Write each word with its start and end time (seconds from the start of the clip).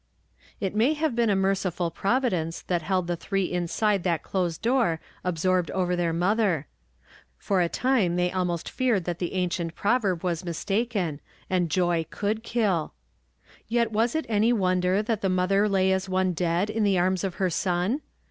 It 0.59 0.73
may 0.75 0.93
have 0.93 1.15
been 1.15 1.29
a 1.29 1.35
merciful 1.35 1.91
Providence 1.91 2.63
that 2.63 2.81
held 2.81 3.05
the 3.05 3.15
three 3.15 3.43
inside 3.43 4.01
that 4.01 4.23
closed 4.23 4.63
door 4.63 4.99
absorbed 5.23 5.69
over 5.69 5.95
their 5.95 6.11
mother. 6.11 6.65
For 7.37 7.61
a 7.61 7.69
time 7.69 8.15
they 8.15 8.31
almost 8.31 8.67
feared 8.67 9.03
that 9.05 9.19
the 9.19 9.33
ancient 9.33 9.75
proverb 9.75 10.23
was 10.23 10.43
mistaken, 10.43 11.19
and 11.51 11.69
joy 11.69 12.07
could 12.09 12.41
kill. 12.41 12.95
Yet 13.67 13.91
was 13.91 14.15
it 14.15 14.25
any 14.27 14.51
wonder 14.51 15.03
that 15.03 15.21
the 15.21 15.29
mother 15.29 15.69
lay 15.69 15.91
as 15.91 16.09
one 16.09 16.33
dead 16.33 16.71
in 16.71 16.83
the 16.83 16.97
arms 16.97 17.23
of 17.23 17.35
her 17.35 17.51
son 17.51 18.01